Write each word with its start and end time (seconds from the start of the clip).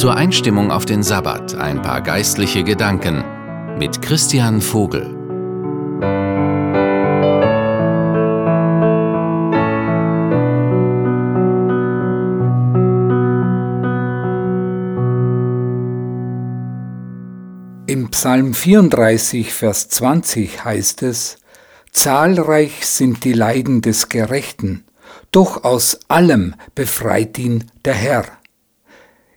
Zur 0.00 0.16
Einstimmung 0.16 0.70
auf 0.70 0.86
den 0.86 1.02
Sabbat 1.02 1.56
ein 1.56 1.82
paar 1.82 2.00
geistliche 2.00 2.64
Gedanken 2.64 3.22
mit 3.78 4.00
Christian 4.00 4.62
Vogel. 4.62 5.02
Im 17.86 18.08
Psalm 18.10 18.54
34, 18.54 19.52
Vers 19.52 19.90
20 19.90 20.64
heißt 20.64 21.02
es, 21.02 21.36
Zahlreich 21.92 22.86
sind 22.86 23.24
die 23.24 23.34
Leiden 23.34 23.82
des 23.82 24.08
Gerechten, 24.08 24.82
doch 25.30 25.64
aus 25.64 26.00
allem 26.08 26.54
befreit 26.74 27.38
ihn 27.38 27.70
der 27.84 27.92
Herr. 27.92 28.39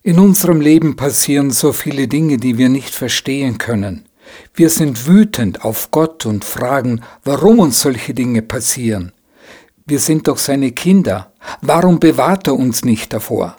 In 0.05 0.19
unserem 0.19 0.59
Leben 0.59 0.97
passieren 0.97 1.49
so 1.51 1.71
viele 1.71 2.09
Dinge, 2.09 2.35
die 2.35 2.57
wir 2.57 2.67
nicht 2.67 2.93
verstehen 2.93 3.57
können. 3.57 4.03
Wir 4.53 4.69
sind 4.69 5.07
wütend 5.07 5.63
auf 5.63 5.91
Gott 5.91 6.25
und 6.25 6.43
fragen, 6.43 6.99
warum 7.23 7.59
uns 7.59 7.79
solche 7.79 8.13
Dinge 8.13 8.41
passieren. 8.41 9.13
Wir 9.85 9.99
sind 9.99 10.27
doch 10.27 10.37
seine 10.37 10.73
Kinder. 10.73 11.31
Warum 11.61 12.01
bewahrt 12.01 12.47
er 12.47 12.55
uns 12.57 12.83
nicht 12.83 13.13
davor? 13.13 13.55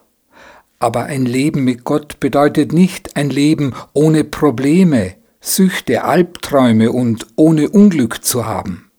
Aber 0.79 1.05
ein 1.05 1.25
Leben 1.25 1.65
mit 1.65 1.83
Gott 1.85 2.21
bedeutet 2.21 2.75
nicht 2.75 3.17
ein 3.17 3.31
Leben 3.31 3.73
ohne 3.95 4.23
Probleme, 4.23 5.15
Süchte, 5.41 6.05
Albträume 6.05 6.93
und 6.93 7.27
ohne 7.37 7.71
Unglück 7.71 8.23
zu 8.23 8.45
haben. 8.45 8.91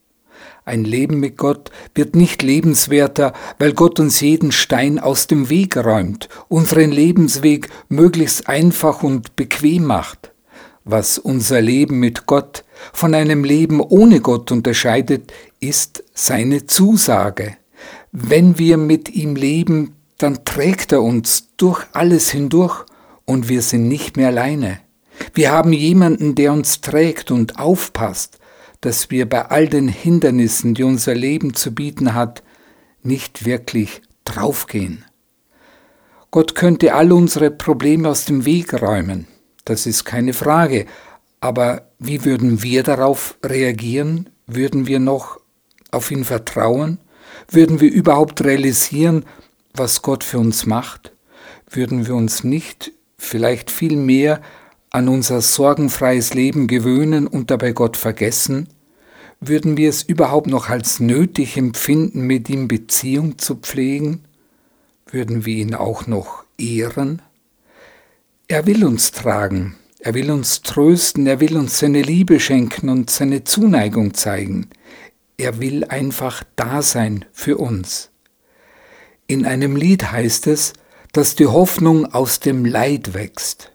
Ein 0.67 0.83
Leben 0.83 1.19
mit 1.19 1.37
Gott 1.37 1.69
wird 1.93 2.15
nicht 2.15 2.41
lebenswerter, 2.41 3.33
weil 3.59 3.73
Gott 3.73 3.99
uns 3.99 4.19
jeden 4.19 4.51
Stein 4.51 4.97
aus 4.97 5.27
dem 5.27 5.52
Weg 5.52 5.77
räumt, 5.77 6.27
unseren 6.47 6.91
Lebensweg 6.91 7.69
möglichst 7.88 8.49
einfach 8.49 9.03
und 9.03 9.35
bequem 9.35 9.85
macht. 9.85 10.31
Was 10.83 11.19
unser 11.19 11.61
Leben 11.61 11.99
mit 11.99 12.25
Gott 12.25 12.63
von 12.94 13.13
einem 13.13 13.44
Leben 13.44 13.80
ohne 13.80 14.22
Gott 14.22 14.52
unterscheidet, 14.52 15.31
ist 15.59 16.03
seine 16.16 16.66
Zusage. 16.66 17.57
Wenn 18.11 18.57
wir 18.57 18.77
mit 18.77 19.09
ihm 19.09 19.35
leben, 19.35 19.94
dann 20.17 20.45
trägt 20.45 20.91
er 20.94 21.03
uns 21.03 21.50
durch 21.57 21.85
alles 21.94 22.31
hindurch 22.31 22.85
und 23.25 23.50
wir 23.50 23.61
sind 23.61 23.88
nicht 23.88 24.17
mehr 24.17 24.29
alleine. 24.29 24.79
Wir 25.35 25.52
haben 25.52 25.73
jemanden, 25.73 26.33
der 26.33 26.53
uns 26.53 26.81
trägt 26.81 27.29
und 27.29 27.59
aufpasst, 27.59 28.39
dass 28.86 29.09
wir 29.09 29.28
bei 29.28 29.45
all 29.47 29.67
den 29.67 29.88
Hindernissen, 29.88 30.75
die 30.75 30.83
unser 30.83 31.16
Leben 31.16 31.55
zu 31.55 31.73
bieten 31.73 32.14
hat, 32.14 32.44
nicht 33.02 33.45
wirklich 33.45 34.02
draufgehen. 34.25 35.05
Gott 36.30 36.53
könnte 36.53 36.94
all 36.94 37.11
unsere 37.11 37.50
Probleme 37.50 38.09
aus 38.09 38.25
dem 38.25 38.45
Weg 38.45 38.80
räumen, 38.80 39.28
das 39.63 39.88
ist 39.88 40.06
keine 40.06 40.33
Frage, 40.33 40.86
aber 41.41 41.89
wie 41.97 42.25
würden 42.25 42.61
wir 42.61 42.83
darauf 42.83 43.38
reagieren? 43.44 44.30
Würden 44.45 44.86
wir 44.86 45.00
noch 45.00 45.39
auf 45.89 46.11
ihn 46.11 46.23
vertrauen? 46.23 47.00
Würden 47.50 47.81
wir 47.81 47.91
überhaupt 47.91 48.44
realisieren, 48.44 49.25
was 49.73 50.03
Gott 50.03 50.23
für 50.23 50.38
uns 50.38 50.67
macht? 50.67 51.13
Würden 51.69 52.06
wir 52.06 52.13
uns 52.16 52.44
nicht 52.44 52.91
vielleicht 53.17 53.72
viel 53.72 53.95
mehr 53.95 54.41
an 54.91 55.09
unser 55.09 55.41
sorgenfreies 55.41 56.36
Leben 56.36 56.67
gewöhnen 56.67 57.25
und 57.25 57.50
dabei 57.50 57.72
Gott 57.72 57.97
vergessen? 57.97 58.69
Würden 59.39 59.78
wir 59.78 59.89
es 59.89 60.03
überhaupt 60.03 60.47
noch 60.47 60.69
als 60.69 61.00
nötig 61.00 61.58
empfinden, 61.58 62.22
mit 62.22 62.50
ihm 62.50 62.67
Beziehung 62.67 63.38
zu 63.38 63.55
pflegen? 63.55 64.23
Würden 65.05 65.45
wir 65.45 65.55
ihn 65.55 65.75
auch 65.75 66.08
noch 66.08 66.44
ehren? 66.58 67.22
Er 68.47 68.66
will 68.66 68.86
uns 68.86 69.11
tragen, 69.11 69.75
er 70.00 70.13
will 70.13 70.29
uns 70.29 70.62
trösten, 70.62 71.25
er 71.25 71.40
will 71.40 71.57
uns 71.57 71.79
seine 71.79 72.03
Liebe 72.03 72.40
schenken 72.40 72.90
und 72.90 73.09
seine 73.09 73.44
Zuneigung 73.44 74.13
zeigen. 74.13 74.68
Er 75.38 75.59
will 75.59 75.84
einfach 75.84 76.44
da 76.56 76.84
sein 76.84 77.25
für 77.34 77.57
uns. 77.57 78.12
In 79.25 79.47
einem 79.47 79.75
Lied 79.75 80.12
heißt 80.12 80.46
es, 80.46 80.73
dass 81.12 81.34
die 81.34 81.47
Hoffnung 81.47 82.06
aus 82.06 82.40
dem 82.40 82.66
Leid 82.66 83.16
wächst. 83.16 83.72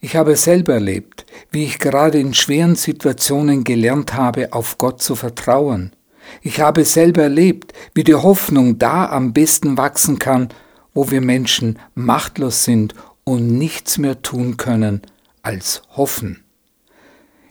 Ich 0.00 0.14
habe 0.14 0.36
selber 0.36 0.74
erlebt, 0.74 1.15
wie 1.50 1.64
ich 1.64 1.78
gerade 1.78 2.18
in 2.18 2.34
schweren 2.34 2.76
Situationen 2.76 3.64
gelernt 3.64 4.14
habe, 4.14 4.52
auf 4.52 4.78
Gott 4.78 5.02
zu 5.02 5.14
vertrauen. 5.14 5.92
Ich 6.42 6.60
habe 6.60 6.84
selber 6.84 7.22
erlebt, 7.22 7.72
wie 7.94 8.04
die 8.04 8.14
Hoffnung 8.14 8.78
da 8.78 9.06
am 9.06 9.32
besten 9.32 9.78
wachsen 9.78 10.18
kann, 10.18 10.48
wo 10.94 11.10
wir 11.10 11.20
Menschen 11.20 11.78
machtlos 11.94 12.64
sind 12.64 12.94
und 13.24 13.58
nichts 13.58 13.98
mehr 13.98 14.22
tun 14.22 14.56
können 14.56 15.02
als 15.42 15.82
hoffen. 15.96 16.42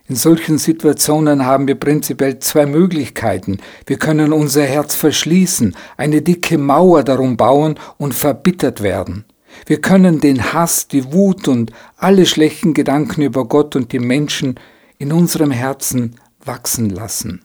In 0.07 0.15
solchen 0.15 0.59
Situationen 0.59 1.45
haben 1.45 1.67
wir 1.67 1.75
prinzipiell 1.75 2.37
zwei 2.37 2.67
Möglichkeiten. 2.67 3.57
Wir 3.87 3.97
können 3.97 4.33
unser 4.33 4.63
Herz 4.63 4.95
verschließen, 4.95 5.75
eine 5.97 6.21
dicke 6.21 6.59
Mauer 6.59 7.03
darum 7.03 7.37
bauen 7.37 7.79
und 7.97 8.13
verbittert 8.13 8.83
werden. 8.83 9.25
Wir 9.65 9.81
können 9.81 10.19
den 10.19 10.53
Hass, 10.53 10.87
die 10.87 11.13
Wut 11.13 11.47
und 11.47 11.71
alle 11.97 12.25
schlechten 12.25 12.73
Gedanken 12.73 13.21
über 13.21 13.45
Gott 13.45 13.75
und 13.75 13.91
die 13.91 13.99
Menschen 13.99 14.59
in 14.97 15.11
unserem 15.11 15.51
Herzen 15.51 16.15
wachsen 16.43 16.89
lassen. 16.89 17.43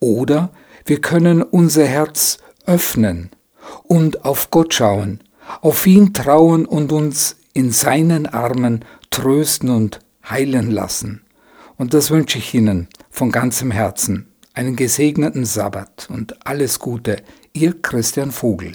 Oder 0.00 0.50
wir 0.84 1.00
können 1.00 1.42
unser 1.42 1.84
Herz 1.84 2.38
öffnen 2.66 3.30
und 3.84 4.24
auf 4.24 4.50
Gott 4.50 4.74
schauen, 4.74 5.20
auf 5.60 5.86
ihn 5.86 6.12
trauen 6.12 6.66
und 6.66 6.92
uns 6.92 7.36
in 7.52 7.72
seinen 7.72 8.26
Armen 8.26 8.84
trösten 9.10 9.70
und 9.70 10.00
heilen 10.28 10.70
lassen. 10.70 11.22
Und 11.76 11.94
das 11.94 12.10
wünsche 12.10 12.38
ich 12.38 12.54
Ihnen 12.54 12.88
von 13.10 13.30
ganzem 13.30 13.70
Herzen. 13.70 14.28
Einen 14.54 14.76
gesegneten 14.76 15.44
Sabbat 15.44 16.08
und 16.10 16.46
alles 16.46 16.78
Gute. 16.78 17.22
Ihr 17.52 17.80
Christian 17.82 18.30
Vogel. 18.30 18.72